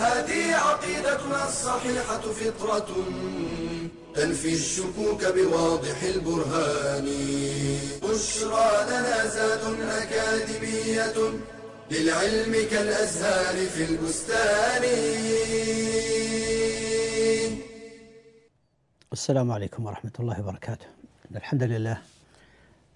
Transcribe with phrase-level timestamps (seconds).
[0.00, 2.88] هذه عقيدتنا الصحيحة فطرة
[4.14, 7.06] تنفي الشكوك بواضح البرهان.
[8.02, 11.18] بشرى لنا زاد أكاديمية
[11.90, 14.84] للعلم كالأزهار في البستان.
[19.12, 20.86] السلام عليكم ورحمة الله وبركاته.
[21.36, 21.98] الحمد لله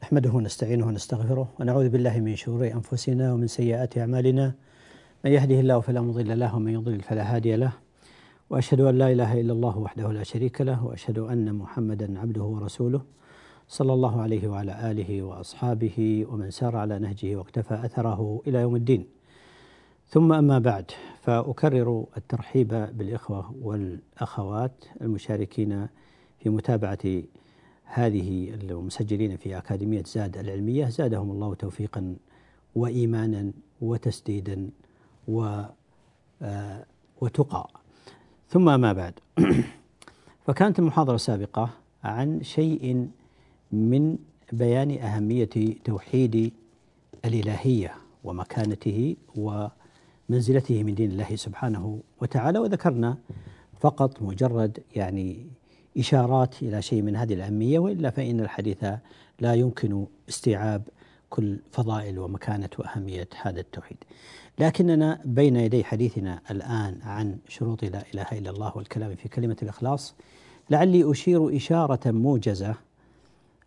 [0.03, 4.53] نحمده ونستعينه ونستغفره ونعوذ بالله من شرور أنفسنا ومن سيئات أعمالنا.
[5.25, 7.73] من يهده الله فلا مضل له ومن يضلل فلا هادي له.
[8.51, 13.03] وأشهد أن لا إله إلا الله وحده لا شريك له وأشهد أن محمدا عبده ورسوله.
[13.69, 19.07] صلى الله عليه وعلى آله وأصحابه ومن سار على نهجه واقتفى أثره إلى يوم الدين.
[20.09, 20.91] ثم أما بعد
[21.21, 25.87] فأكرر الترحيب بالإخوة والأخوات المشاركين
[26.39, 27.23] في متابعة
[27.85, 30.87] هذه المسجلين في أكاديمية زاد العلمية.
[30.87, 32.17] زادهم الله توفيقا
[32.75, 34.71] وإيمانا وتسديدا.
[37.21, 37.69] وتقى.
[38.49, 39.15] ثم ما بعد.
[40.47, 41.71] فكانت المحاضرة السابقة
[42.05, 43.09] عن شيء
[43.73, 44.19] من
[44.53, 46.53] بيان أهمية توحيد
[47.25, 52.59] الإلهية ومكانته ومنزلته من دين الله سبحانه وتعالى.
[52.59, 53.17] وذكرنا
[53.81, 55.47] فقط مجرد يعني
[55.99, 58.85] إشارات إلى شيء من هذه الأهمية وإلا فإن الحديث
[59.41, 60.83] لا يمكن استيعاب
[61.31, 63.97] كل فضائل ومكانة وأهمية هذا التوحيد.
[64.59, 70.15] لكننا بين يدي حديثنا الآن عن شروط لا إله إلا الله والكلام في كلمة الإخلاص.
[70.71, 72.75] لعلي أشير إشارة موجزة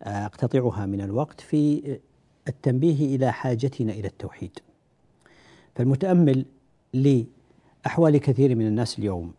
[0.02, 1.98] أقتطعها من الوقت في
[2.48, 4.58] التنبيه إلى حاجتنا إلى التوحيد.
[5.74, 6.44] فالمتأمل
[6.94, 9.32] لأحوال كثير من الناس اليوم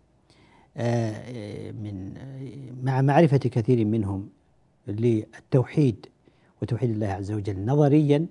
[1.84, 2.14] من
[2.84, 4.30] مع معرفة كثير منهم
[4.88, 6.06] للتوحيد
[6.62, 8.26] وتوحيد الله عز وجل نظريا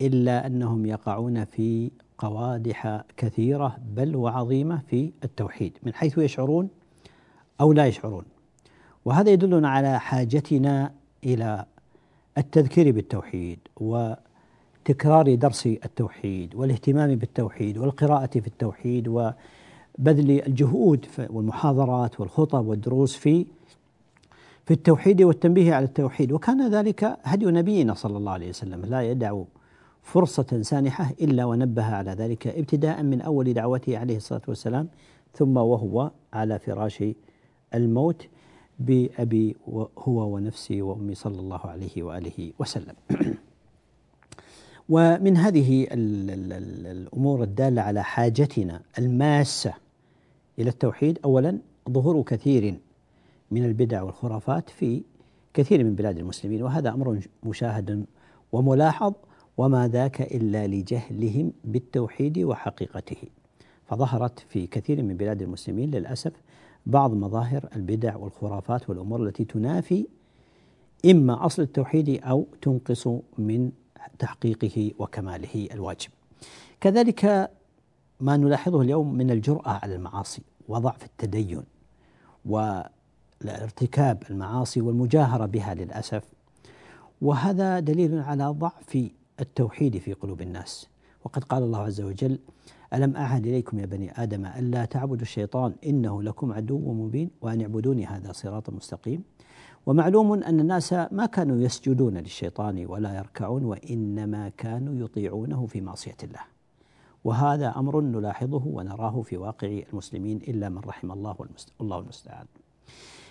[0.00, 6.68] إلا أنهم يقعون في قوادح كثيرة بل وعظيمة في التوحيد من حيث يشعرون
[7.60, 8.24] أو لا يشعرون.
[9.04, 10.92] وهذا يدلنا على حاجتنا
[11.24, 11.64] إلى
[12.38, 23.16] التذكير بالتوحيد وتكرار درس التوحيد والاهتمام بالتوحيد والقراءة في التوحيد وبذل الجهود والمحاضرات والخطب والدروس
[23.16, 23.46] في
[24.66, 26.32] في التوحيد والتنبيه على التوحيد.
[26.32, 29.42] وكان ذلك هدي نبينا صلى الله عليه وسلم لا يدع
[30.04, 34.88] فرصة سانحة إلا ونبه على ذلك ابتداء من أول دعوته عليه الصلاة والسلام
[35.34, 37.04] ثم وهو على فراش
[37.74, 38.26] الموت
[38.78, 39.56] بأبي
[39.98, 42.94] هو ونفسي وأمي صلى الله عليه وآله وسلم.
[44.88, 49.74] ومن هذه الأمور الدالة على حاجتنا الماسة
[50.58, 51.58] إلى التوحيد أولا
[51.90, 52.78] ظهور كثير
[53.50, 55.02] من البدع والخرافات في
[55.54, 58.06] كثير من بلاد المسلمين وهذا أمر مشاهد
[58.52, 59.12] وملاحظ
[59.56, 63.28] وما ذاك إلا لجهلهم بالتوحيد وحقيقته.
[63.86, 66.32] فظهرت في كثير من بلاد المسلمين للأسف
[66.86, 70.06] بعض مظاهر البدع والخرافات والأمور التي تنافي
[71.10, 73.72] إما أصل التوحيد أو تنقص من
[74.18, 76.10] تحقيقه وكماله الواجب.
[76.80, 77.50] كذلك
[78.20, 81.62] ما نلاحظه اليوم من الجرأة على المعاصي وضعف التدين
[82.44, 86.22] وارتكاب المعاصي والمجاهرة بها للأسف.
[87.22, 89.08] وهذا دليل على ضعف
[89.40, 90.88] التوحيد في قلوب الناس.
[91.24, 92.38] وقد قال الله عز وجل
[92.94, 98.06] ألم أعهد إليكم يا بني آدم ألا تعبدوا الشيطان إنه لكم عدو مبين وأن اعبدوني
[98.06, 99.22] هذا صراط مستقيم؟
[99.86, 106.40] ومعلوم أن الناس ما كانوا يسجدون للشيطان ولا يركعون وإنما كانوا يطيعونه في معصية الله.
[107.24, 111.36] وهذا أمر نلاحظه ونراه في واقع المسلمين إلا من رحم الله
[111.78, 112.46] والله المستعان.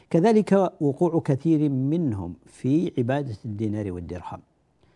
[0.09, 4.39] كذلك وقوع كثير منهم في عبادة الدينار والدرهم.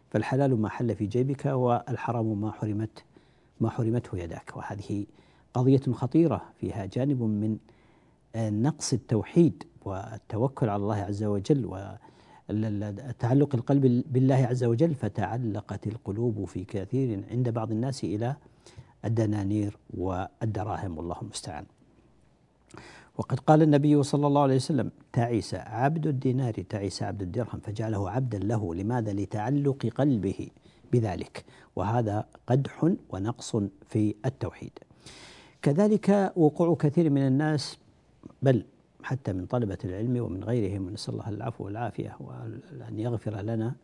[0.10, 3.04] فالحلال ما حل في جيبك والحرام ما حرمت
[3.62, 4.58] ما حرمته يداك.
[4.58, 5.06] وهذه
[5.54, 7.58] قضية خطيرة فيها جانب من
[8.36, 11.66] نقص التوحيد والتوكل على الله عز وجل
[12.50, 18.36] وتعلق القلب بالله عز وجل فتعلقت القلوب في كثير عند بعض الناس إلى
[19.06, 20.98] الدنانير والدراهم.
[20.98, 21.66] والله المستعان.
[23.18, 27.60] وقد قال النبي صلى الله عليه وسلم تعيس عبد الدينار تعيس عبد الدرهم.
[27.60, 28.76] فجعله عبدا له.
[28.76, 30.50] لماذا؟ لتعلق قلبه
[30.92, 31.46] بذلك.
[31.76, 33.56] وهذا قدح ونقص
[33.88, 34.80] في التوحيد.
[35.62, 37.78] كذلك وقوع كثير من الناس
[38.42, 38.66] بل
[39.04, 43.76] حتى من طلبة العلم ومن غيرهم ونسأل الله العفو والعافية وأن يغفر لنا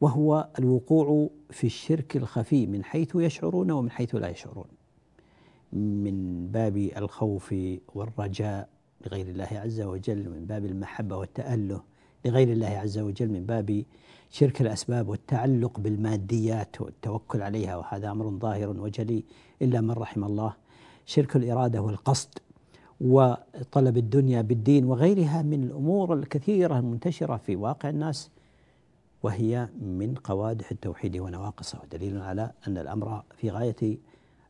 [0.00, 4.77] وهو الوقوع في الشرك الخفي من حيث يشعرون ومن حيث لا يشعرون.
[5.72, 7.54] من باب الخوف
[7.94, 8.68] والرجاء
[9.06, 11.82] لغير الله عز وجل من باب المحبة والتأله
[12.24, 13.84] لغير الله عز وجل من باب
[14.30, 19.24] شرك الأسباب والتعلق بالماديات والتوكل عليها وهذا أمر ظاهر وجلي
[19.62, 20.54] إلا من رحم الله.
[21.06, 22.38] شرك الإرادة والقصد
[23.00, 28.30] وطلب الدنيا بالدين وغيرها من الأمور الكثيرة المنتشرة في واقع الناس
[29.22, 31.80] وهي من قوادح التوحيد ونواقصه.
[31.82, 33.98] ودليل على أن الأمر في غاية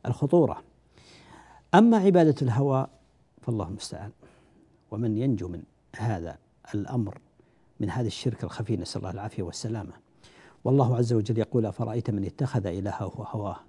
[0.05, 0.68] الخطورة.
[1.75, 2.87] أما عبادة الهوى
[3.41, 4.11] فالله المستعان.
[4.91, 5.63] ومن ينجو من
[5.95, 6.37] هذا
[6.75, 7.17] الأمر
[7.79, 9.93] من هذا الشرك الخفي نسأل الله العافية والسلامة.
[10.63, 13.59] والله عز وجل يقول أفرأيت من اتخذ إلهه هواه؟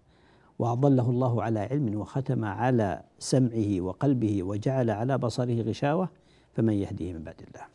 [0.58, 6.08] وأضله الله على علم وختم على سمعه وقلبه وجعل على بصره غشاوة
[6.56, 7.66] فمن يهديه من بعد الله؟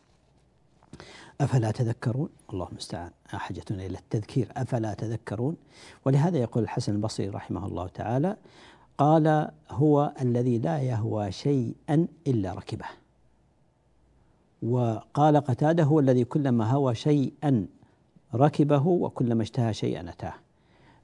[1.40, 3.10] أفلا تذكرون؟ الله المستعان.
[3.28, 4.48] حاجتنا إلى التذكير.
[4.56, 5.56] أفلا تذكرون؟
[6.04, 8.36] ولهذا يقول الحسن البصري رحمه الله تعالى
[8.98, 12.86] قال هو الذي لا يهوى شيئا إلا ركبه.
[14.62, 17.66] وقال قتاده هو الذي كلما هوى شيئا
[18.34, 20.34] ركبه وكلما اشتهى شيئا أتاه.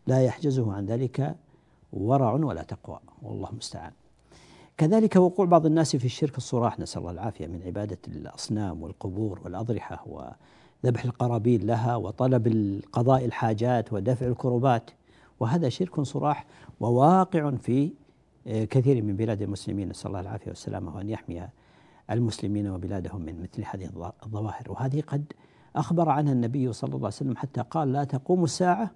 [0.07, 1.37] لا يحجزه عن ذلك
[1.93, 2.99] ورع ولا تقوى.
[3.23, 3.93] والله المستعان.
[4.77, 6.81] كذلك وقوع بعض الناس في الشرك الصراح.
[6.81, 14.27] نسأل الله العافية من عبادة الأصنام والقبور والأضرحة وذبح القرابين لها وطلب القضاء الحاجات ودفع
[14.27, 14.91] الكربات.
[15.43, 16.47] وهذا شرك صراح
[16.81, 17.93] وواقع في
[18.47, 19.89] كثير من بلاد المسلمين.
[19.89, 21.49] نسأل الله العافية والسلامة وأن يحمي
[22.11, 24.71] المسلمين وبلادهم من مثل هذه الظواهر.
[24.71, 25.33] وهذه قد
[25.77, 28.91] أخبر عنها النبي صلى الله عليه وسلم حتى قال لا تقوم الساعة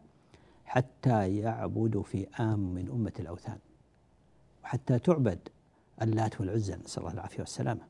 [0.64, 3.58] حتى يعبد فئام من أمة الأوثان
[4.64, 5.48] وحتى تعبد
[6.02, 6.76] اللات والعزى.
[6.84, 7.80] نسأل الله العافية والسلامة.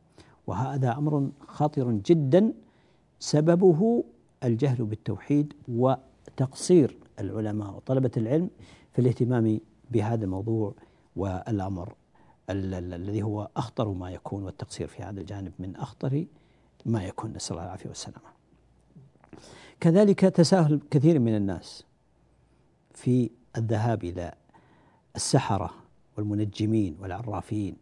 [0.46, 2.52] وهذا أمر خطر جدا.
[3.18, 4.04] سببه
[4.44, 8.50] الجهل بالتوحيد وتقصير العلماء وطلبة العلم
[8.92, 9.60] في الاهتمام
[9.90, 10.74] بهذا الموضوع
[11.16, 11.94] والأمر
[12.50, 16.26] الذي هو أخطر ما يكون والتقصير في هذا الجانب من أخطر
[16.86, 17.32] ما يكون.
[17.32, 18.26] نسأل الله العافية والسلامة.
[19.80, 21.84] كذلك تساهل كثير من الناس
[22.94, 24.34] في الذهاب إلى
[25.16, 25.70] السحرة
[26.16, 27.76] والمنجمين والعرافين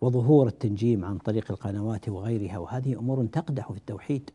[0.00, 4.30] وظهور التنجيم عن طريق القنوات وغيرها وهذه أمور تقدح في التوحيد.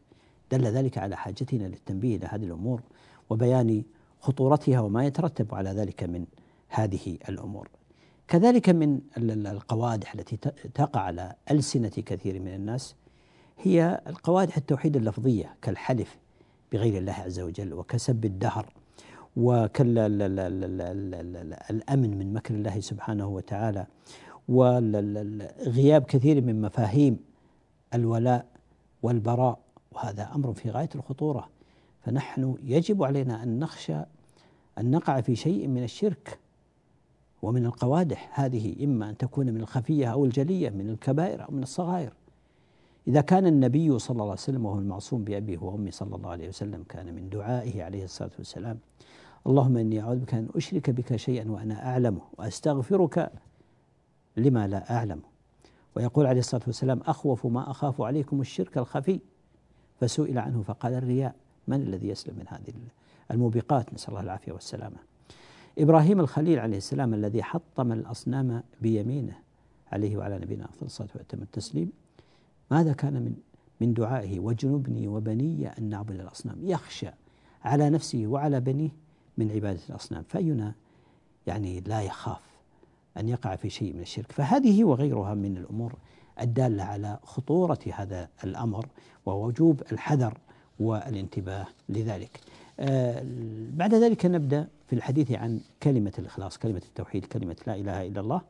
[0.51, 2.81] دل ذلك على حاجتنا للتنبيه إلى هذه الأمور
[3.30, 3.83] وبيان
[4.19, 6.25] خطورتها وما يترتب على ذلك من
[6.69, 7.69] هذه الأمور.
[8.28, 10.38] كذلك من القوادح التي
[10.74, 12.96] تقع على ألسنة كثير من الناس
[13.58, 16.18] هي القوادح التوحيد اللفظية كالحلف
[16.72, 18.74] بغير الله عز وجل وكسب الدهر
[19.36, 20.18] والأمن
[22.18, 23.86] من مكر الله سبحانه وتعالى
[24.50, 27.19] وغياب كثير من مفاهيم
[27.94, 28.46] الولاء
[29.04, 29.60] والبراء
[29.92, 31.50] وهذا أمر في غاية الخطورة.
[32.07, 33.98] فنحن يجب علينا أن نخشى
[34.77, 36.39] أن نقع في شيء من الشرك
[37.42, 42.13] ومن القوادح هذه إما أن تكون من الخفية أو الجلية من الكبائر أو من الصغائر.
[43.07, 46.83] إذا كان النبي صلى الله عليه وسلم وهو المعصوم بأبيه وأمي صلى الله عليه وسلم
[46.89, 48.80] كان من دعائه عليه الصلاة والسلام
[49.48, 53.31] اللهم إني أعوذ بك أن أشرك بك شيئا وأنا أعلمه وأستغفرك
[54.38, 55.24] لما لا أعلمه
[55.95, 59.19] ويقول عليه الصلاة والسلام أخوف ما أخاف عليكم الشرك الخفي.
[59.99, 61.35] فسئل عنه فقال الرياء.
[61.68, 62.74] من الذي يسلم من هذه
[63.31, 64.97] الموبقات؟ نسأل الله العافية والسلامة.
[65.80, 69.38] إبراهيم الخليل عليه السلام الذي حطم الأصنام بيمينه
[69.92, 71.92] عليه وعلى نبينا أفضل الصلاة وأتم التسليم
[72.71, 73.36] ماذا كان من
[73.81, 76.57] من دعائه؟ وجنبني وبني أن نعبد الأصنام.
[76.62, 77.09] يخشى
[77.64, 78.90] على نفسه وعلى بنيه
[79.38, 80.24] من عبادة الأصنام.
[80.24, 80.74] فأينا
[81.47, 82.42] يعني لا يخاف
[83.18, 84.31] أن يقع في شيء من الشرك.
[84.31, 85.95] فهذه وغيرها من الأمور
[86.42, 88.88] الدالة على خطورة هذا الأمر
[89.26, 90.38] ووجوب الحذر
[90.80, 92.40] والانتباه لذلك.
[92.80, 93.24] آه
[93.74, 98.42] بعد ذلك نبدأ في الحديث عن كلمة الإخلاص كلمة التوحيد كلمة لا إله إلا الله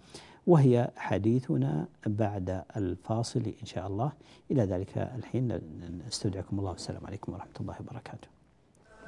[0.47, 4.11] وهي حديثنا بعد الفاصل إن شاء الله.
[4.51, 5.61] إلى ذلك الحين
[6.07, 6.71] نستودعكم الله.
[6.71, 8.27] والسلام عليكم ورحمة الله وبركاته.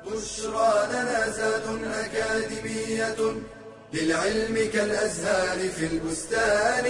[0.05, 3.21] بشرى لنا زاد أكاديمية
[3.93, 6.85] للعلم كالأزهار في البستان.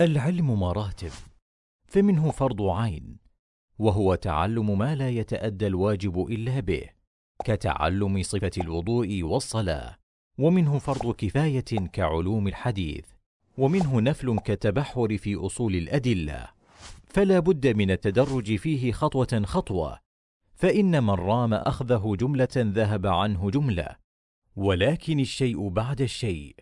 [0.00, 1.10] العلم مراتب
[1.88, 3.16] فمنه فرض عين
[3.78, 6.90] وهو تعلم ما لا يتأدى الواجب إلا به
[7.44, 9.96] كتعلم صفة الوضوء والصلاة
[10.38, 13.04] ومنه فرض كفاية كعلوم الحديث
[13.58, 16.48] ومنه نفل كالتبحر في أصول الأدلة
[17.06, 19.98] فلا بد من التدرج فيه خطوة خطوة
[20.54, 23.96] فإن من رام أخذه جملة ذهب عنه جملة
[24.56, 26.56] ولكن الشيء بعد الشيء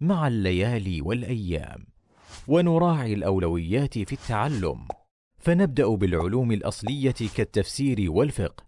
[0.00, 1.89] مع الليالي والأيام.
[2.48, 4.88] ونراعي الأولويات في التعلم.
[5.38, 8.64] فنبدأ بالعلوم الأصلية كالتفسير والفقه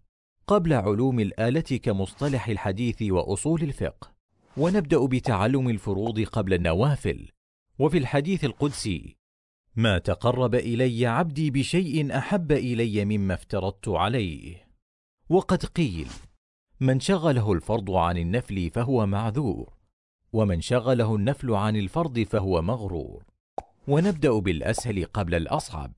[0.46, 4.12] قبل علوم الآلة كمصطلح الحديث وأصول الفقه.
[4.56, 7.28] ونبدأ بتعلم الفروض قبل النوافل.
[7.78, 9.16] وفي الحديث القدسي
[9.76, 14.68] ما تقرب إلي عبدي بشيء أحب إلي مما افترضت عليه.
[15.28, 16.08] وقد قيل
[16.80, 19.72] من شغله الفرض عن النفل فهو معذور
[20.32, 23.31] ومن شغله النفل عن الفرض فهو مغرور.
[23.88, 25.92] ونبدأ بالأسهل قبل الأصعب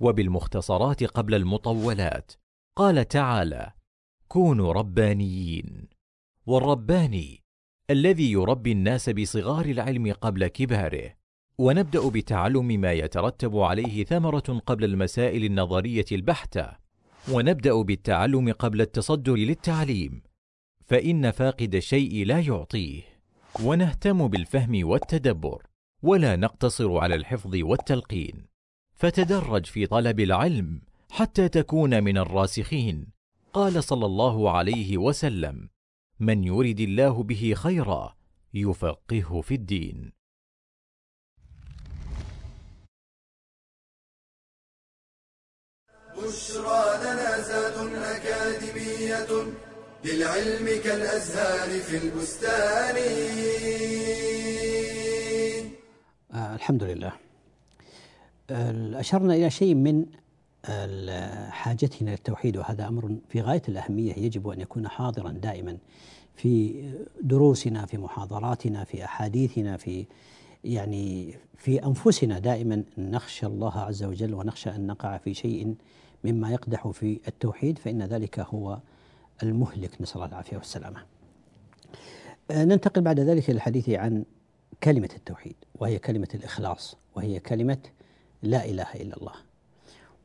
[0.00, 2.32] وبالمختصرات قبل المطولات.
[2.76, 3.72] قال تعالى
[4.28, 5.88] كونوا ربانيين
[6.46, 7.42] والرباني
[7.90, 11.14] الذي يربي الناس بصغار العلم قبل كباره.
[11.58, 16.76] ونبدأ بتعلم ما يترتب عليه ثمرة قبل المسائل النظرية البحتة.
[17.32, 20.22] ونبدأ بالتعلم قبل التصدر للتعليم.
[20.84, 23.02] فإن فاقد الشيء لا يعطيه.
[23.64, 25.69] ونهتم بالفهم والتدبر.
[26.02, 28.46] ولا نقتصر على الحفظ والتلقين.
[28.94, 30.80] فتدرج في طلب العلم
[31.10, 33.06] حتى تكون من الراسخين.
[33.52, 35.68] قال صلى الله عليه وسلم
[36.20, 38.16] من يرد الله به خيرا
[38.54, 40.12] يفقهه في الدين.
[46.16, 49.52] بشرى لنا زاد أكاديمية
[50.04, 52.96] للعلم كالأزهار في البستان.
[56.34, 57.12] آه الحمد لله.
[59.00, 60.06] أشرنا إلى شيء من
[61.50, 65.76] حاجتنا للتوحيد وهذا أمر في غاية الأهمية يجب أن يكون حاضرا دائما
[66.34, 66.84] في
[67.22, 70.06] دروسنا في محاضراتنا في أحاديثنا في
[70.64, 75.74] يعني في أنفسنا دائما نخشى الله عز وجل ونخشى أن نقع في شيء
[76.24, 78.78] مما يقدح في التوحيد فإن ذلك هو
[79.42, 80.00] المهلك.
[80.02, 81.02] نسأل الله العافية والسلامة.
[82.50, 84.24] ننتقل بعد ذلك إلى الحديث عن
[84.82, 87.78] كلمة التوحيد وهي كلمة الإخلاص وهي كلمة
[88.42, 89.32] لا إله إلا الله.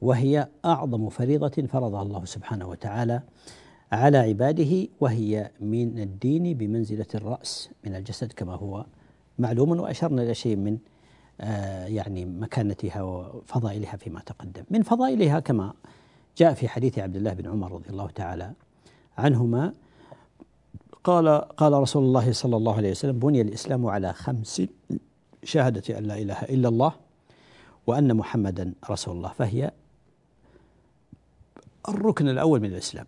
[0.01, 3.21] وهي أعظم فريضة فرضها الله سبحانه وتعالى
[3.91, 8.85] على عباده وهي من الدين بمنزلة الرأس من الجسد كما هو
[9.39, 10.77] معلوم وأشرنا إلى شيء من
[11.41, 14.63] آه يعني مكانتها وفضائلها فيما تقدم.
[14.69, 15.73] من فضائلها كما
[16.37, 18.53] جاء في حديث عبد الله بن عمر رضي الله تعالى
[19.17, 19.73] عنهما
[21.05, 24.61] قال قال رسول الله صلى الله عليه وسلم بني الإسلام على خمس
[25.43, 26.93] شهادة أن لا إله إلا الله
[27.87, 29.29] وأن محمدا رسول الله.
[29.29, 29.71] فهي
[31.89, 33.05] الركن الأول من الإسلام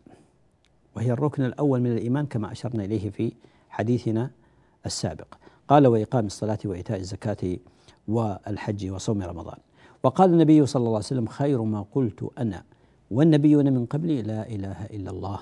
[0.95, 3.33] وهي الركن الأول من الإيمان كما أشرنا إليه في
[3.69, 4.31] حديثنا
[4.85, 5.27] السابق.
[5.67, 7.57] قال وإقام الصلاة وإيتاء الزكاة
[8.07, 9.57] والحج وصوم رمضان.
[10.03, 12.63] وقال النبي صلى الله عليه وسلم خير ما قلت أنا
[13.11, 15.39] والنبيون من قبلي لا إله إلا الله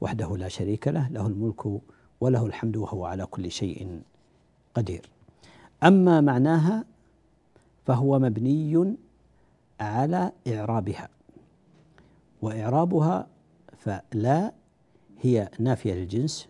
[0.00, 1.80] وحده لا شريك له له الملك
[2.20, 4.02] وله الحمد وهو على كل شيء
[4.74, 5.08] قدير.
[5.82, 6.84] أما معناها
[7.86, 8.96] فهو مبني
[9.80, 11.08] على إعرابها
[12.42, 13.26] وإعرابها
[13.78, 14.52] فلا
[15.20, 16.48] هي نافية للجنس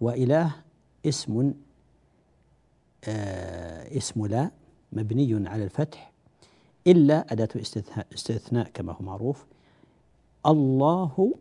[0.00, 0.54] وإله
[1.06, 1.54] اسم
[3.04, 4.50] آه اسم لا
[4.92, 6.12] مبني على الفتح
[6.86, 9.46] إلا أداة استثناء, استثناء كما هو معروف.
[10.46, 11.34] الله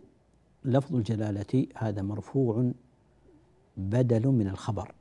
[0.66, 2.72] لفظ الجلالة هذا مرفوع
[3.78, 4.92] بدل من الخبر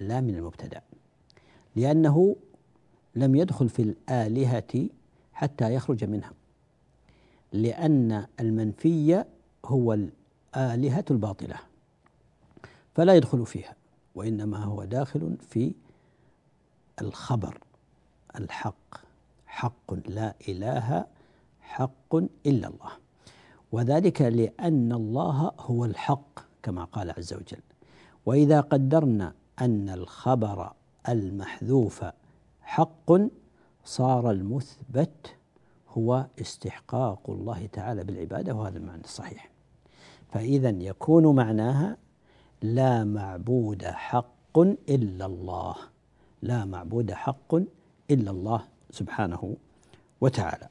[0.00, 0.82] لا من المبتدأ.
[1.76, 2.36] لأنه
[3.14, 4.88] لم يدخل في الآلهة
[5.32, 6.32] حتى يخرج منها.
[7.52, 9.24] لأن المنفي
[9.64, 11.56] هو الآلهة الباطلة
[12.94, 13.76] فلا يدخل فيها
[14.14, 15.72] وإنما هو داخل في
[17.00, 17.58] الخبر.
[18.36, 19.00] الحق
[19.46, 21.06] حق لا إله
[21.60, 22.14] حق
[22.46, 22.92] إلا الله.
[23.72, 27.62] وذلك لأن الله هو الحق كما قال عز وجل.
[28.26, 30.72] وإذا قدرنا أن الخبر
[31.08, 32.04] المحذوف
[32.62, 33.12] حق
[33.84, 35.34] صار المثبت
[35.88, 39.50] هو استحقاق الله تعالى بالعبادة وهذا المعنى الصحيح.
[40.32, 41.96] فإذا يكون معناها
[42.62, 45.74] لا معبود حق إلا الله
[46.42, 47.54] لا معبود حق
[48.10, 49.56] إلا الله سبحانه
[50.20, 50.68] وتعالى.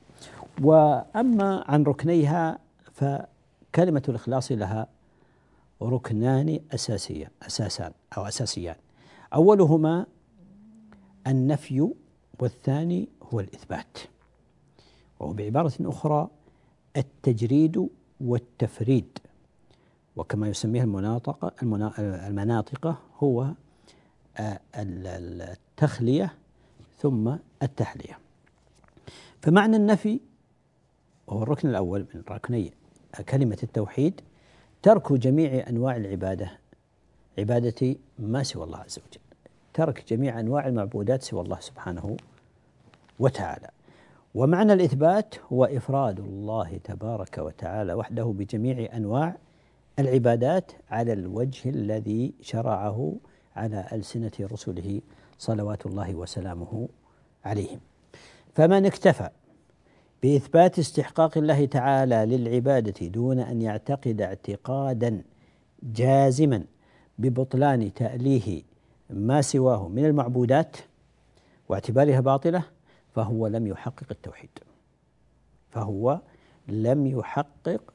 [0.61, 2.59] وأما عن ركنيها
[2.93, 4.87] فكلمة الإخلاص لها
[5.89, 8.75] ركنان أساسية أساسان أو أساسيان.
[9.33, 10.05] أولهما
[11.27, 11.89] النفي
[12.39, 13.97] والثاني هو الإثبات.
[15.19, 16.27] وبعبارة أخرى
[16.97, 17.89] التجريد
[18.21, 19.17] والتفريد.
[20.15, 21.53] وكما يسميها المناطق
[22.27, 23.53] المناطق هو
[24.37, 26.33] آه، التخلية
[26.99, 28.19] ثم التحلية.
[29.41, 30.19] فمعنى النفي
[31.27, 32.73] وهو الركن الأول من ركني
[33.29, 34.21] كلمة التوحيد
[34.83, 36.51] ترك جميع أنواع العبادة
[37.39, 39.21] عبادة ما سوى الله عز وجل.
[39.73, 42.17] ترك جميع أنواع المعبودات سوى الله سبحانه
[43.19, 43.69] وتعالى.
[44.35, 49.37] ومعنى الإثبات هو إفراد الله تبارك وتعالى وحده بجميع أنواع
[49.99, 53.15] العبادات على الوجه الذي شرعه
[53.55, 55.01] على ألسنة رسله
[55.37, 56.89] صلوات الله وسلامه
[57.45, 57.79] عليهم.
[58.53, 59.29] فمن اكتفى
[60.23, 65.21] بإثبات استحقاق الله تعالى للعبادة دون أن يعتقد اعتقادا
[65.83, 66.63] جازما
[67.17, 68.63] ببطلان تأليه
[69.09, 70.77] ما سواه من المعبودات
[71.69, 72.63] واعتبارها باطلة
[73.15, 74.49] فهو لم يحقق التوحيد.
[75.69, 76.19] فهو
[76.67, 77.93] لم يحقق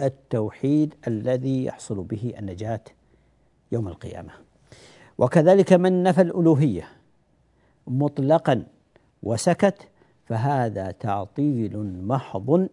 [0.00, 2.80] التوحيد الذي يحصل به النجاة
[3.72, 4.32] يوم القيامة.
[5.18, 6.88] وكذلك من نفى الألوهية
[7.86, 8.66] مطلقا
[9.22, 9.88] وسكت
[10.26, 12.68] فهذا تعطيل محض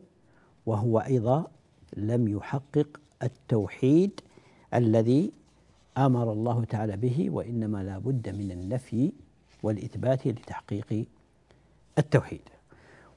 [0.65, 1.47] وهو أيضا
[1.97, 4.21] لم يحقق التوحيد
[4.73, 5.31] الذي
[5.97, 9.11] أمر الله تعالى به وإنما لا بد من النفي
[9.63, 11.05] والإثبات لتحقيق
[11.97, 12.41] التوحيد.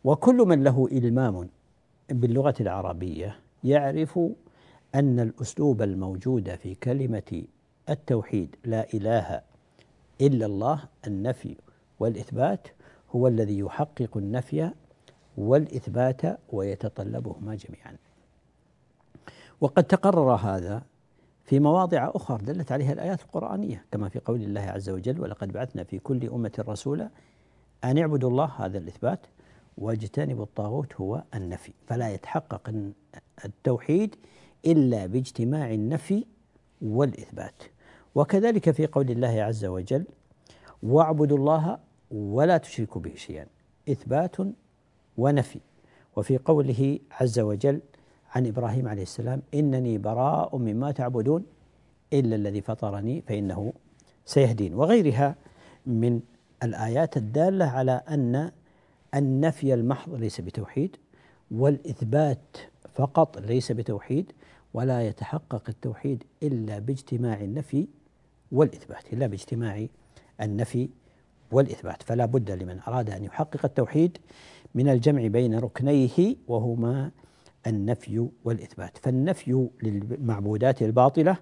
[0.04, 1.48] وكل من له إلمام
[2.10, 4.18] باللغة العربية يعرف
[4.94, 7.44] أن الأسلوب الموجود في كلمة
[7.88, 9.40] التوحيد لا إله
[10.20, 11.56] إلا الله النفي
[12.00, 12.68] والإثبات
[13.10, 14.70] هو الذي يحقق النفي
[15.36, 16.22] والإثبات
[16.52, 17.96] ويتطلبهما جميعا.
[19.60, 20.82] وقد تقرر هذا
[21.44, 25.84] في مواضع أخرى دلت عليها الآيات القرآنية كما في قول الله عز وجل ولقد بعثنا
[25.84, 27.10] في كل أمة رسولا
[27.84, 29.26] أن اعبدوا الله هذا الإثبات.
[29.78, 31.72] واجتنبوا الطاغوت هو النفي.
[31.86, 32.70] فلا يتحقق
[33.44, 34.16] التوحيد
[34.66, 36.26] إلا باجتماع النفي
[36.82, 37.62] والإثبات.
[38.14, 40.04] وكذلك في قول الله عز وجل
[40.82, 41.78] واعبدوا الله
[42.10, 43.46] ولا تشركوا به شيئا.
[43.88, 44.36] إثبات
[45.16, 45.60] ونفي.
[46.16, 47.80] وفي قوله عز وجل
[48.34, 51.44] عن إبراهيم عليه السلام إنني براء مما تعبدون
[52.12, 53.72] إلا الذي فطرني فإنه
[54.26, 54.74] سيهدين.
[54.74, 55.34] وغيرها
[55.86, 56.20] من
[56.62, 58.50] الآيات الدالة على أن
[59.14, 60.96] النفي المحض ليس بتوحيد
[61.50, 62.56] والإثبات
[62.94, 64.32] فقط ليس بتوحيد
[64.74, 67.86] ولا يتحقق التوحيد إلا باجتماع النفي
[68.52, 69.86] والإثبات إلا باجتماع
[70.40, 70.88] النفي
[71.52, 72.02] والإثبات.
[72.02, 74.18] فلا بد لمن أراد أن يحقق التوحيد
[74.74, 77.10] من الجمع بين ركنيه وهما
[77.66, 78.98] النفي والإثبات.
[78.98, 81.36] فالنفي للمعبودات الباطلة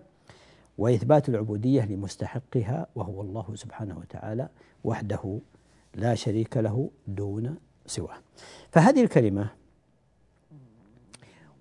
[0.79, 4.49] وإثبات العبودية لمستحقها وهو الله سبحانه وتعالى
[4.85, 5.39] وحده
[5.95, 8.17] لا شريك له دون سواه.
[8.71, 9.51] فهذه الكلمة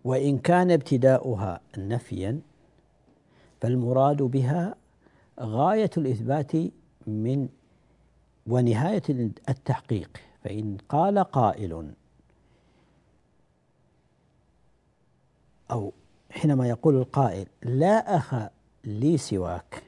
[0.04, 2.40] وإن كان ابتداؤها نفيا
[3.62, 4.76] فالمراد بها
[5.40, 6.52] غاية الإثبات
[7.08, 7.50] من
[8.48, 9.04] ونهاية
[9.50, 11.94] التحقيق فإن قال قائل
[15.72, 15.94] أو
[16.30, 18.36] حينما يقول القائل لا أخ
[18.84, 19.84] لي سواك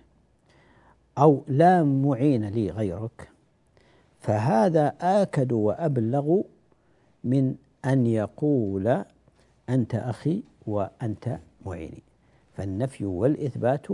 [1.18, 3.30] أو لا معين لي غيرك
[4.20, 6.42] فهذا آكد وأبلغ
[7.24, 9.04] من أن يقول
[9.70, 12.04] أنت أخي وأنت معيني.
[12.54, 13.88] فالنفي والإثبات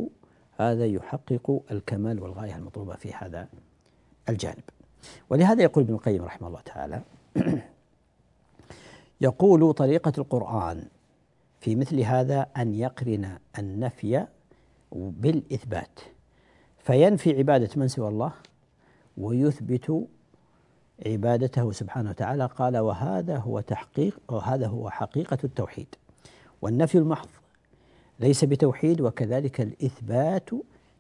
[0.57, 3.47] هذا يحقق الكمال والغاية المطلوبة في هذا
[4.31, 4.63] الجانب.
[5.29, 7.01] ولهذا يقول ابن القيم رحمه الله تعالى
[9.21, 10.83] يقول طريقة القرآن
[11.59, 14.27] في مثل هذا أن يقرن النفي
[14.91, 15.99] بالإثبات
[16.79, 18.33] فينفي عبادة من سوى الله
[19.17, 20.07] ويثبت
[21.05, 22.45] عبادته سبحانه وتعالى.
[22.45, 25.95] قال وهذا هو تحقيق وهذا هو حقيقة التوحيد
[26.61, 27.29] والنفي المحض
[28.19, 30.49] ليس بتوحيد وكذلك الإثبات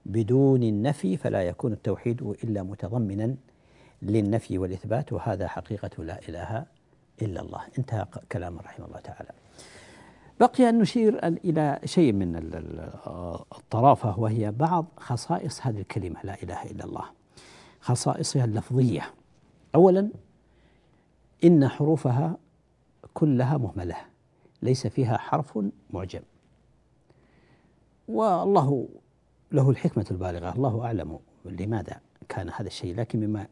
[0.05, 3.35] بدون النفي فلا يكون التوحيد إلا متضمنا
[4.01, 6.65] للنفي والإثبات وهذا حقيقة لا إله
[7.21, 7.61] إلا الله.
[7.77, 9.29] انتهى كلام رحمه الله تعالى.
[10.39, 12.35] بقي أن نشير إلى شيء من
[13.57, 17.05] الطرافة وهي بعض خصائص هذه الكلمة لا إله إلا الله.
[17.79, 19.13] خصائصها اللفظية.
[19.75, 20.09] اولا
[21.43, 22.37] إن حروفها
[23.13, 23.95] كلها مهملة
[24.61, 25.59] ليس فيها حرف
[25.89, 26.21] معجم.
[28.07, 28.87] والله
[29.51, 30.55] له الحكمة البالغة.
[30.55, 33.47] الله أعلم لماذا كان هذا الشيء لكن مما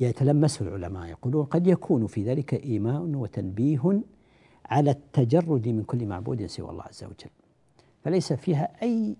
[0.00, 4.00] يتلمسه العلماء يقولون قد يكون في ذلك إيماء وتنبيه
[4.66, 7.30] على التجرد من كل معبود سوى الله عز وجل.
[8.04, 9.16] فليس فيها أي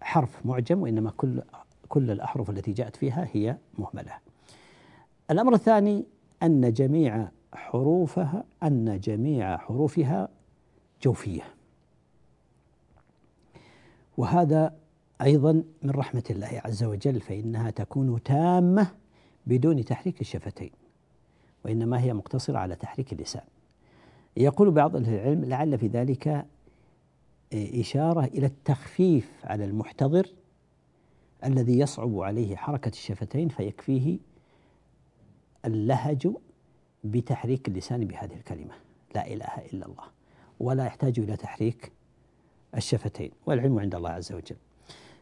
[0.00, 1.42] حرف معجم وإنما كل
[1.88, 4.12] كل الأحرف التي جاءت فيها هي مهملة.
[5.30, 6.04] الأمر الثاني
[6.42, 10.28] أن جميع حروفها أن جميع حروفها
[11.02, 11.42] جوفية.
[14.16, 14.74] وهذا
[15.22, 18.90] أيضا من رحمة الله عز وجل فإنها تكون تامة
[19.46, 20.70] بدون تحريك الشفتين
[21.64, 23.44] وإنما هي مقتصرة على تحريك اللسان.
[24.36, 26.46] يقول بعض أهل العلم لعل في ذلك
[27.54, 30.26] إشارة إلى التخفيف على المحتضر
[31.44, 34.18] الذي يصعب عليه حركة الشفتين فيكفيه
[35.64, 36.28] اللهج
[37.04, 38.74] بتحريك اللسان بهذه الكلمة
[39.14, 40.04] لا إله إلا الله
[40.60, 41.92] ولا يحتاج إلى تحريك
[42.76, 44.56] الشفتين والعلم عند الله عز وجل.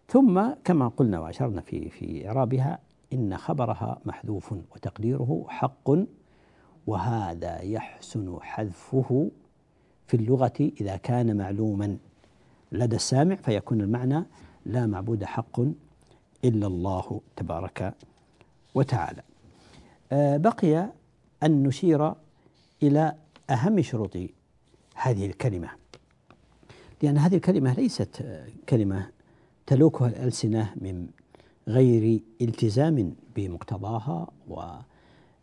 [0.09, 2.79] ثم كما قلنا وأشرنا في في إعرابها
[3.13, 5.91] إن خبرها محذوف وتقديره حق
[6.87, 9.31] وهذا يحسن حذفه
[10.07, 11.99] في اللغة إذا كان معلوما.
[12.73, 14.25] لدى السامع فيكون المعنى
[14.67, 15.61] لا معبود حق
[16.45, 17.95] إلا الله تبارك
[18.75, 19.23] وتعالى.
[20.13, 20.93] آه، بقي
[21.43, 22.15] أن نشير
[22.83, 23.15] إلى
[23.51, 24.17] أهم شروط
[24.95, 25.82] هذه الكلمة.
[27.03, 28.25] لأن هذه الكلمة ليست
[28.69, 29.09] كلمة
[29.67, 31.07] تلوكها الألسنة من
[31.69, 34.29] غير التزام بمقتضاها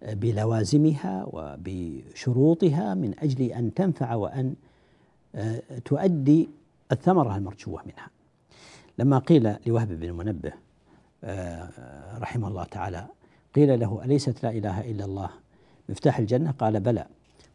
[0.05, 4.55] وبلوازمها وبشروطها من أجل أن تنفع وأن
[5.35, 6.49] آه، تؤدي
[6.91, 8.07] الثمرة المرجوة منها.
[8.99, 10.51] لما قيل لوهب بن المنبه
[11.23, 11.69] آه،
[12.19, 13.07] رحمه الله تعالى
[13.55, 15.29] قيل له أليست لا إله إلا الله
[15.89, 17.05] مفتاح الجنة؟ قال بلى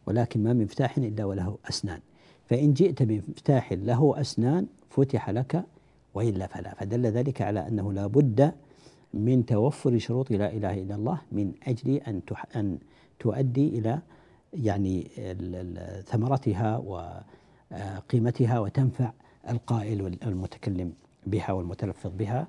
[0.05, 1.99] ولكن ما من مفتاح إلا وله أسنان.
[2.49, 5.63] فإن جئت بمفتاح له أسنان فتح لك
[6.13, 6.73] وإلا فلا.
[6.73, 8.51] فدل ذلك على أنه لا بد
[9.13, 12.21] من توفر شروط لا إله إلا الله من أجل أن
[12.55, 12.77] أن
[13.19, 13.99] تؤدي إلى
[14.53, 15.07] يعني
[16.05, 19.11] ثمرتها وقيمتها وتنفع
[19.49, 20.93] القائل والمتكلم
[21.27, 22.47] بها والمتلفظ بها.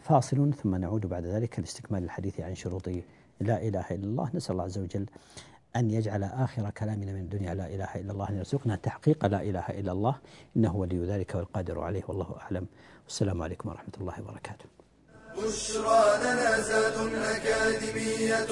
[0.00, 2.88] فاصل ثم نعود بعد ذلك لاستكمال الحديث عن شروط
[3.40, 4.30] لا إله إلا الله.
[4.34, 5.06] نسأل الله عز وجل
[5.76, 9.66] أن يجعل آخر كلامنا من الدنيا لا إله إلا الله أن يرزقنا تحقيق لا إله
[9.68, 10.18] إلا الله
[10.56, 12.66] إنه ولي ذلك والقادر عليه والله أعلم.
[13.04, 14.64] والسلام عليكم ورحمة الله وبركاته.
[15.36, 18.50] بشرى لنا زاد أكاديمية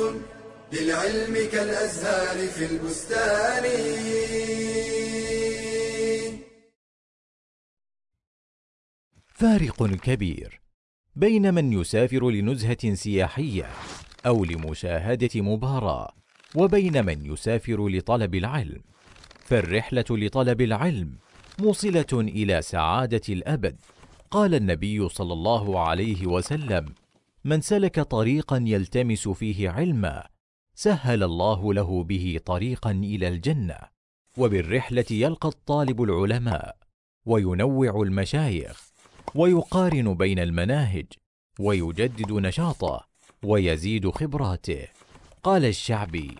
[0.73, 3.65] للعلم كالأزهار في البستان.
[9.27, 10.61] فارق كبير
[11.17, 13.67] بين من يسافر لنزهة سياحية
[14.27, 16.13] أو لمشاهدة مباراة.
[16.57, 18.83] وبين من يسافر لطلب العلم
[19.45, 21.19] فالرحلة لطلب العلم
[21.59, 23.77] موصلة إلى سعادة الأبد.
[24.31, 26.95] قال النبي صلى الله عليه وسلم
[27.45, 30.27] من سلك طريقا يلتمس فيه علما
[30.75, 33.79] سهل الله له به طريقا إلى الجنة.
[34.37, 36.77] وبالرحلة يلقى الطالب العلماء
[37.27, 38.91] وينوع المشايخ
[39.35, 41.07] ويقارن بين المناهج
[41.61, 43.07] ويجدد نشاطه
[43.45, 44.89] ويزيد خبراته.
[45.45, 46.31] قال الشعبي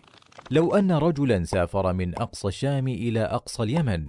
[0.51, 4.05] لو أن رجلا سافر من أقصى الشام إلى أقصى اليمن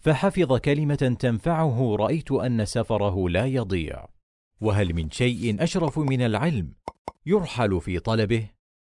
[0.00, 4.06] فحفظ كلمة تنفعه رأيت أن سفره لا يضيع
[4.60, 6.74] وهل من شيء أشرف من العلم
[7.26, 8.48] يرحل في طلبه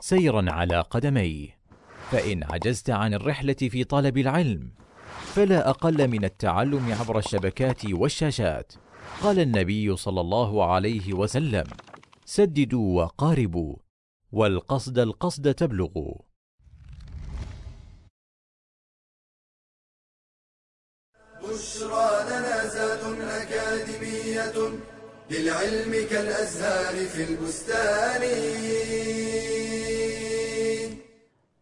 [0.00, 1.62] سيرا على قدميه.
[2.10, 4.72] فإن عجزت عن الرحلة في طلب العلم
[5.34, 8.72] فلا أقل من التعلم عبر الشبكات والشاشات.
[9.22, 11.64] قال النبي صلى الله عليه وسلم
[12.24, 13.76] سددوا وقاربوا
[14.32, 16.18] والقصد القصد تبلغوا.
[21.42, 24.78] بشرى لنا زاد أكاديمية
[25.30, 28.22] للعلم كالأزهار في البستان.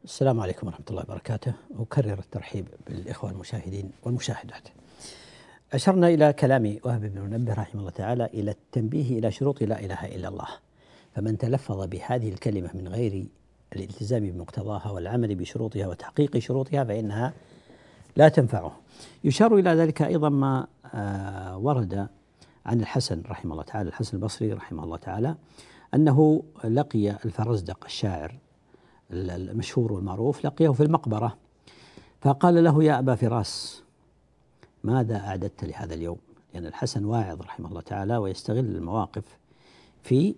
[0.05, 1.53] السلام عليكم ورحمة الله وبركاته.
[1.79, 4.69] أكرر الترحيب بالإخوة المشاهدين والمشاهدات.
[5.73, 10.07] أشرنا إلى كلام وهب بن منبه رحمه الله تعالى إلى التنبيه إلى شروط لا إله
[10.07, 10.49] إلا الله.
[11.15, 13.27] فمن تلفظ بهذه الكلمة من غير
[13.77, 17.33] الالتزام بمقتضاها والعمل بشروطها وتحقيق شروطها فإنها
[18.17, 18.77] لا تنفعه.
[19.25, 22.09] يشار إلى ذلك أيضا ما آه، ورد
[22.67, 25.35] عن الحسن رحمه الله تعالى الحسن البصري رحمه الله تعالى
[25.95, 28.39] أنه لقي الفرزدق الشاعر
[29.13, 31.37] المشهور والمعروف لقيه في المقبرة.
[32.21, 33.83] فقال له يا أبا فراس
[34.85, 36.19] ماذا أعددت لهذا اليوم؟
[36.55, 39.39] لأن الحسن واعظ رحمه الله تعالى ويستغل المواقف
[40.03, 40.35] في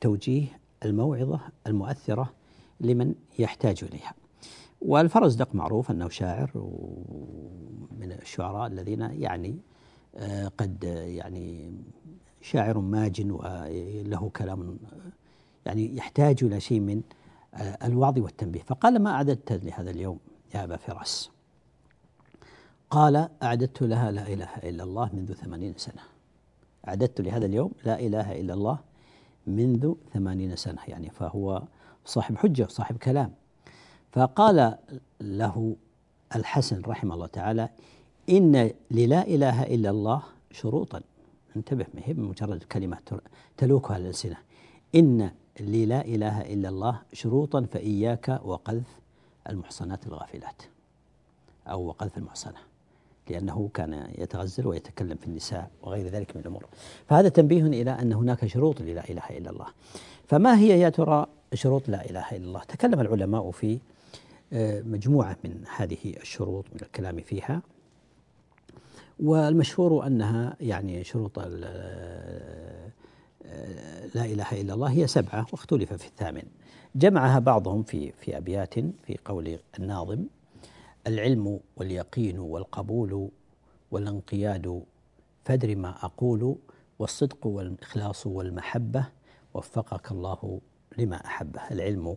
[0.00, 0.46] توجيه
[0.84, 2.32] الموعظة المؤثرة
[2.80, 4.14] لمن يحتاج إليها.
[4.80, 6.50] والفرزدق معروف أنه شاعر
[7.98, 9.58] من الشعراء الذين يعني
[10.16, 11.72] آه، قد يعني
[12.40, 14.78] شاعر ماجن وله كلام
[15.66, 17.17] يعني يحتاج إلى شيء من آه،
[17.84, 18.62] الوعظ والتنبيه.
[18.62, 20.18] فقال ما أعددت لهذا اليوم
[20.54, 21.30] يا أبا فراس؟
[22.90, 26.02] قال أعددت لها لا إله إلا الله منذ ثمانين سنة.
[26.88, 28.78] أعددت لهذا اليوم لا إله إلا الله
[29.46, 31.62] منذ ثمانين سنة يعني فهو
[32.04, 33.32] صاحب حجة صاحب كلام.
[34.12, 34.78] فقال
[35.20, 35.76] له
[36.36, 37.68] الحسن رحمه الله تعالى
[38.30, 41.00] إن للا إله إلا الله شروطا.
[41.56, 42.98] انتبه ما هي مجرد كلمة
[43.56, 44.36] تلوكها الألسنة.
[44.94, 45.30] إن
[45.60, 48.98] للا إله إلا الله شروطا فإياك وقذف
[49.48, 50.62] المحصنات الغافلات.
[51.68, 52.58] أو وقذف المحصنة
[53.30, 56.64] لأنه كان يتغزل ويتكلم في النساء وغير ذلك من الأمور.
[57.08, 59.66] فهذا تنبيه إلى أن هناك شروط للا إله إلا الله.
[60.26, 63.78] فما هي يا ترى شروط لا إله إلا الله؟ تكلم العلماء في
[64.52, 67.62] آه، مجموعة من هذه الشروط من الكلام فيها.
[69.20, 71.38] والمشهور أنها يعني شروط
[74.14, 76.42] لا إله إلا الله هي سبعة واختلف في الثامن.
[76.94, 80.24] جمعها بعضهم في في أبيات في قول الناظم
[81.06, 83.28] العلم واليقين والقبول
[83.90, 84.82] والانقياد
[85.44, 86.56] فادر ما أقول
[86.98, 89.04] والصدق والإخلاص والمحبة
[89.54, 90.60] وفقك الله
[90.98, 91.60] لما أحبه.
[91.70, 92.16] العلم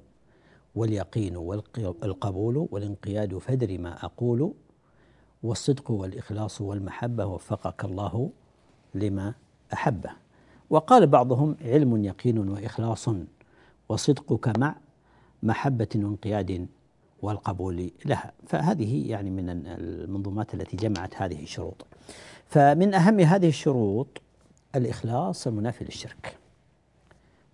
[0.75, 4.53] واليقين والقبول والانقياد فادر ما أقول
[5.43, 8.29] والصدق والإخلاص والمحبة وفقك الله
[8.95, 9.33] لما
[9.73, 10.20] أحبه.
[10.71, 13.09] وقال بعضهم علم يقين وإخلاص
[13.89, 14.75] وصدقك مع
[15.43, 16.67] محبة وانقياد
[17.21, 18.31] والقبول لها.
[18.47, 21.85] فهذه يعني من المنظومات التي جمعت هذه الشروط.
[22.47, 24.07] فمن أهم هذه الشروط
[24.75, 26.37] الإخلاص المنافي للشرك.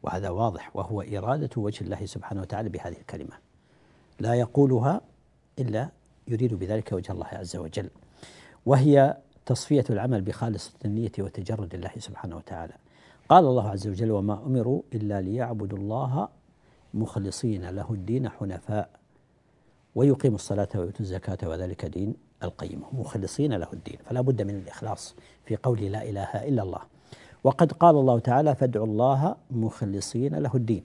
[0.04, 3.38] وهذا واضح وهو إرادة وجه الله سبحانه وتعالى بهذه الكلمة.
[4.20, 5.02] لا يقولها
[5.60, 5.90] إلا
[6.28, 7.90] يريد بذلك وجه الله عز وجل.
[8.66, 12.74] وهي تصفية العمل بخالصة النية وتجرد الله سبحانه وتعالى.
[13.30, 16.28] قال الله عز وجل وما أمروا إلا ليعبدوا الله
[16.94, 18.90] مخلصين له الدين حنفاء
[19.96, 23.98] ويقيموا الصلاة ويؤتوا الزكاة وذلك دين القيمة مخلصين له الدين.
[24.06, 26.82] فلا بد من الإخلاص في قول لا إله إلا الله.
[27.44, 30.84] وقد قال الله تعالى فادعوا الله مخلصين له الدين.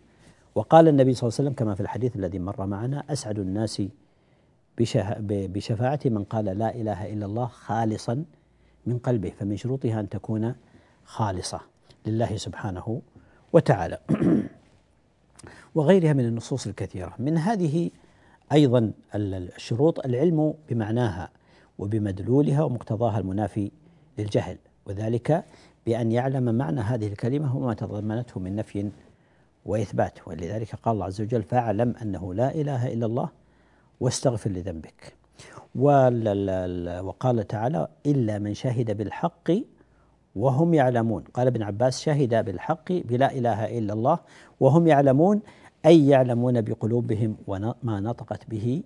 [0.55, 3.83] وقال النبي صلى الله عليه وسلم كما في الحديث الذي مر معنا أسعد الناس
[5.29, 8.25] بشفاعة من قال لا إله إلا الله خالصا
[8.87, 10.55] من قلبه فمن شروطها أن تكون
[11.05, 11.72] خالصة.
[12.07, 13.03] لله سبحانه
[13.53, 13.99] وتعالى.
[15.75, 17.15] وغيرها من النصوص الكثيرة.
[17.19, 17.91] من هذه
[18.53, 21.31] أيضا الشروط العلم بمعناها
[21.79, 23.71] وبمدلولها ومقتضاها المنافي
[24.19, 24.59] للجهل.
[24.87, 25.45] وذلك
[25.87, 28.91] بأن يعلم معنى هذه الكلمة وما تضمنته من نفي
[29.67, 30.29] وإثبات.
[30.29, 33.29] ولذلك قال الله عز وجل فاعلم أنه لا إله إلا الله
[34.01, 35.23] واستغفر لذنبك.
[35.75, 39.51] وقال تعالى إلا من شهد بالحق
[40.37, 41.25] وهم يعلمون.
[41.35, 44.19] قال ابن عباس شهد بالحق بلا إله إلا الله.
[44.61, 45.41] وهم يعلمون
[45.87, 48.83] أي يعلمون بقلوبهم وما نطقت به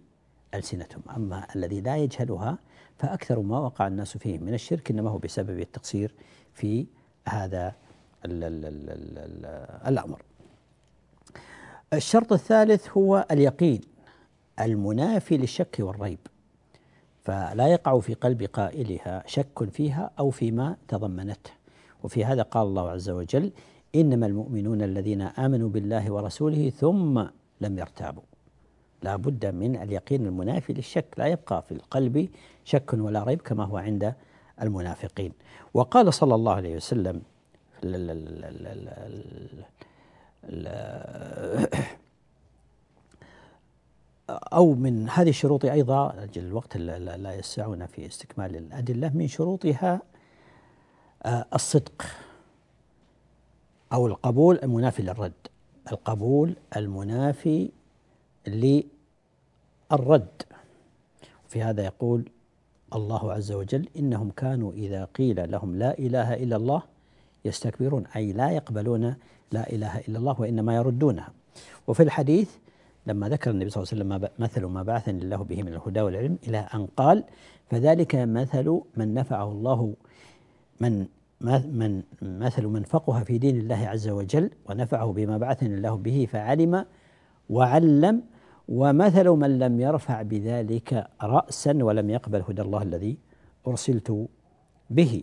[0.54, 1.02] ألسنتهم.
[1.16, 2.59] أما الذي لا يجهلها
[2.98, 6.14] فأكثر ما وقع الناس فيه من الشرك إنما هو بسبب التقصير
[6.52, 6.87] في
[7.28, 7.74] هذا
[8.24, 9.46] ال ال ال ال
[9.88, 10.22] الأمر.
[11.92, 13.80] الشرط الثالث هو اليقين.
[14.61, 16.18] المنافي للشك والريب.
[17.26, 21.50] فلا يقع في قلب قائلها شك فيها أو فيما تضمنته
[22.02, 23.52] وفي هذا قال الله عز وجل
[23.94, 27.24] إنما المؤمنون الذين آمنوا بالله ورسوله ثم
[27.60, 28.22] لم يرتابوا
[29.02, 32.28] لا بد من اليقين المنافي للشك لا يبقى في القلب
[32.64, 34.14] شك ولا ريب كما هو عند
[34.62, 35.32] المنافقين
[35.74, 37.22] وقال صلى الله عليه وسلم
[44.30, 50.00] أو من هذه الشروط أيضا أجل الوقت لا يسعنا في استكمال الأدلة من شروطها
[51.22, 52.02] آه، الصدق
[53.92, 55.32] أو القبول المنافي للرد.
[55.92, 57.70] القبول المنافي
[58.46, 60.42] للرد.
[61.48, 62.28] في هذا يقول
[62.94, 66.82] الله عز وجل إنهم كانوا إذا قيل لهم لا إله إلا الله
[67.44, 69.14] يستكبرون أي لا يقبلون
[69.52, 71.32] لا إله إلا الله وإنما يردونها.
[71.86, 72.50] وفي الحديث
[73.06, 76.38] لما ذكر النبي صلى الله عليه وسلم مثل ما بعثني الله به من الهدى والعلم
[76.48, 77.24] إلى أن قال
[77.70, 79.94] فذلك مثل من نفعه الله
[80.80, 81.06] من
[81.40, 86.84] من مثل من فقه في دين الله عز وجل ونفعه بما بعثني الله به فعلم
[87.50, 88.22] وعلم
[88.68, 93.18] ومثل من لم يرفع بذلك رأسا ولم يقبل هدى الله الذي
[93.66, 94.28] أرسلت
[94.90, 95.22] به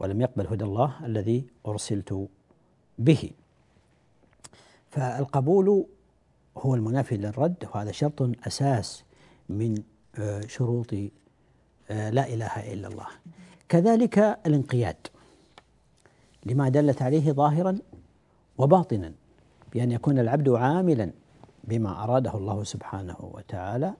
[0.00, 2.28] ولم يقبل هدى الله الذي أرسلت
[2.98, 3.30] به.
[4.90, 5.86] فالقبول
[6.58, 9.04] هو المنافي للرد وهذا شرط أساس
[9.48, 9.82] من
[10.18, 10.94] آه، شروط
[11.90, 13.06] آه، لا إله إلا الله.
[13.68, 14.96] كذلك الانقياد
[16.46, 17.78] لما دلت عليه ظاهرا
[18.58, 19.12] وباطنا
[19.72, 21.10] بأن يكون العبد عاملا
[21.64, 23.94] بما أراده الله سبحانه وتعالى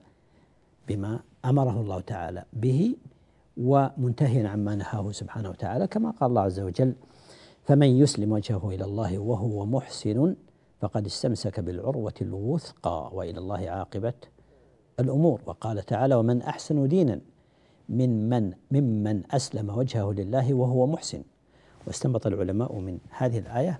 [0.87, 2.95] بما أمره الله تعالى به
[3.57, 6.95] ومنتهيا عما نهاه سبحانه وتعالى كما قال الله عز وجل
[7.63, 10.35] فمن يسلم وجهه إلى الله وهو محسن
[10.81, 14.13] فقد استمسك بالعروة الوثقى وإلى الله عاقبة
[14.99, 15.41] الأمور.
[15.45, 17.21] وقال تعالى ومن أحسن دينا
[17.89, 21.23] من من ممن أسلم وجهه لله وهو محسن.
[21.87, 23.79] واستنبط العلماء من هذه الآية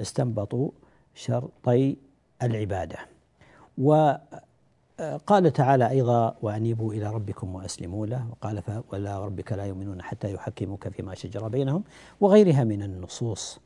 [0.00, 0.70] استنبطوا
[1.14, 1.96] شرطي
[2.42, 2.98] العبادة.
[3.78, 8.26] وقال تعالى أيضا وأنيبوا إلى ربكم وأسلموا له.
[8.30, 8.62] وقال
[8.92, 11.84] ولا ربك لا يؤمنون حتى يحكموك فيما شجر بينهم
[12.20, 13.60] وغيرها من النصوص.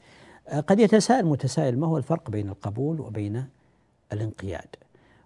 [0.48, 3.44] قد يتساءل متسائل ما هو الفرق بين القبول وبين
[4.12, 4.66] الانقياد؟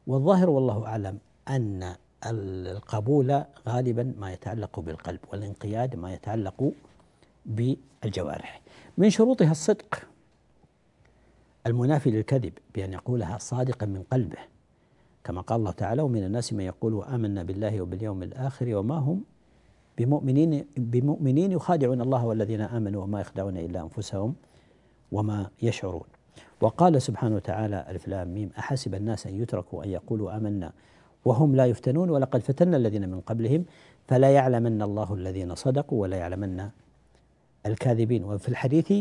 [0.07, 1.95] والظاهر والله أعلم أن
[2.27, 6.73] القبول غالبا ما يتعلق بالقلب والانقياد ما يتعلق
[7.47, 8.61] بالجوارح.
[8.99, 10.09] من شروطها الصدق.
[11.67, 14.39] المنافي للكذب بأن يقولها صادقا من قلبه.
[15.25, 19.23] كما قال الله تعالى ومن الناس من يقول آمنا بالله وباليوم الآخر وما هم
[19.99, 24.35] بمؤمنين بمؤمنين يخادعون الله والذين آمنوا وما يخدعون إلا أنفسهم.
[25.13, 26.07] وما يشعرون
[26.61, 30.73] وقال سبحانه وتعالى ألف لام ميم أحسب الناس أن يتركوا أن يقولوا آمنا
[31.25, 33.65] وهم لا يفتنون ولقد فتنا الذين من قبلهم
[34.09, 36.69] فلا يعلمن الله الذين صدقوا ولا يعلمن
[37.67, 38.93] الكاذبين وفي الحديث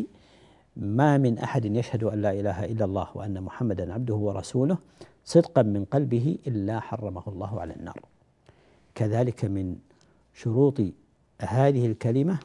[0.77, 4.77] ما من أحد يشهد أن لا إله إلا الله وأن محمدا عبده ورسوله
[5.25, 7.99] صدقا من قلبه إلا حرمه الله على النار.
[8.95, 9.75] كذلك من
[10.33, 10.81] شروط
[11.41, 12.39] هذه الكلمة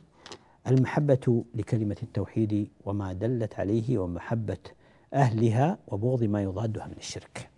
[0.67, 4.59] المحبة لكلمة التوحيد وما دلت عليه ومحبة
[5.15, 7.49] أهلها وبغض ما يضادها من الشرك.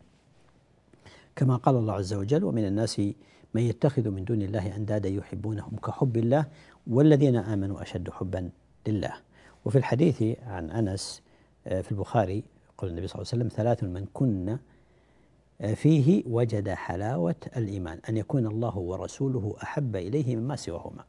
[1.37, 2.99] كما قال الله عز وجل ومن الناس
[3.55, 6.47] من يتخذ من دون الله أندادا يحبونهم كحب الله
[6.87, 8.51] والذين آمنوا أشد حبا
[8.87, 9.13] لله.
[9.65, 11.23] وفي الحديث عن أنس
[11.67, 14.59] آه، في البخاري يقول النبي صلى الله عليه وسلم ثلاث من كن
[15.61, 21.05] آه، فيه وجد حلاوة الإيمان أن يكون الله ورسوله أحب إليه مما سواهما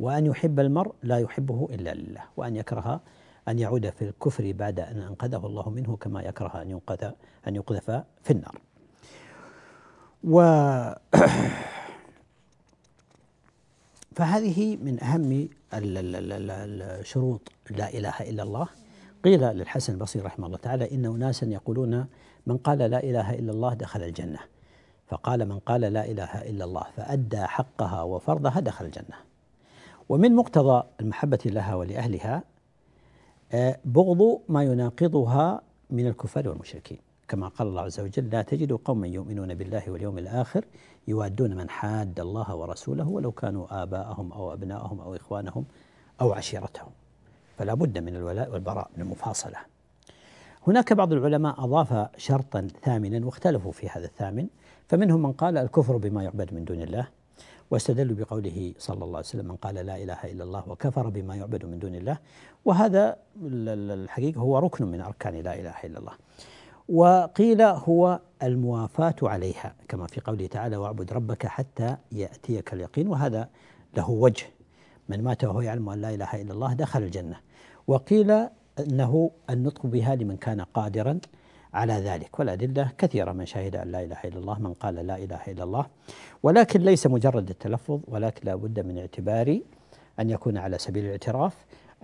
[0.00, 3.00] وأن يحب المرء لا يحبه إلا لله وأن يكره
[3.48, 7.10] أن يعود في الكفر بعد أن أنقذه الله منه كما يكره أن ينقذ
[7.48, 7.90] أن يقذف
[8.22, 8.58] في النار.
[10.24, 10.42] و
[14.16, 18.68] فهذه من أهم الشروط لا إله إلا الله.
[19.24, 22.06] قيل للحسن البصري رحمه الله تعالى إن أناسا يقولون
[22.46, 24.38] من قال لا إله إلا الله دخل الجنة.
[25.08, 29.31] فقال من قال لا إله إلا الله فأدى حقها وفرضها دخل الجنة.
[30.12, 32.42] ومن مقتضى المحبة لها ولأهلها
[33.52, 36.98] آه، بغض ما يناقضها من الكفار والمشركين.
[37.28, 40.64] كما قال الله عز وجل لا تجد قوما يؤمنون بالله واليوم الآخر
[41.08, 45.64] يوادون من حاد الله ورسوله ولو كانوا آباءهم أو أبناءهم أو إخوانهم
[46.20, 46.90] أو عشيرتهم.
[47.58, 49.58] فلا بد من الولاء والبراء من المفاصلة.
[50.66, 54.46] هناك بعض العلماء أضاف شرطا ثامنا واختلفوا في هذا الثامن
[54.88, 57.08] فمنهم من قال الكفر بما يعبد من دون الله
[57.72, 61.64] واستدلوا بقوله صلى الله عليه وسلم من قال لا إله إلا الله وكفر بما يعبد
[61.64, 62.18] من دون الله.
[62.64, 66.12] وهذا الحقيقة هو ركن من أركان لا إله إلا الله.
[66.88, 73.08] وقيل هو الموافاة عليها كما في قوله تعالى واعبد ربك حتى يأتيك اليقين.
[73.08, 73.48] وهذا
[73.96, 74.46] له وجه.
[75.08, 77.40] من مات وهو يعلم أن لا إله إلا الله دخل الجنة.
[77.86, 78.30] وقيل
[78.78, 81.18] أنه النطق بها لمن كان قادرا
[81.74, 82.38] على ذلك.
[82.38, 83.32] والأدلة كثيرة.
[83.32, 85.86] من شهد أن لا إله إلا الله من قال لا إله إلا الله.
[86.42, 89.60] ولكن ليس مجرد التلفظ ولكن لا بد من اعتبار
[90.20, 91.54] أن يكون على سبيل الاعتراف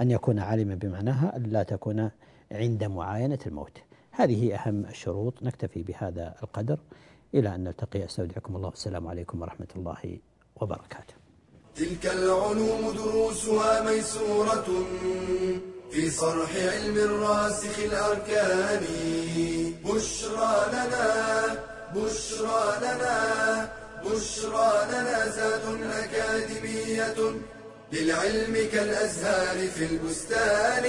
[0.01, 2.11] أن يكون عالما بمعناها أن لا تكون
[2.53, 3.79] عند معاينة الموت.
[4.11, 5.43] هذه أهم الشروط.
[5.43, 6.79] نكتفي بهذا القدر.
[7.35, 8.05] إلى أن نلتقي.
[8.05, 8.69] أستودعكم الله.
[8.69, 10.19] والسلام عليكم ورحمة الله
[10.61, 11.15] وبركاته.
[11.75, 14.69] تلك العلوم دروسها ميسورة.
[15.93, 18.85] في صرح علم الراسخ الأركان.
[19.85, 21.59] بشرى لنا
[21.95, 23.69] بشرى لنا
[24.05, 27.17] بشرى لنا زاد أكاديمية
[27.93, 30.85] للعلم كالأزهار في البستان.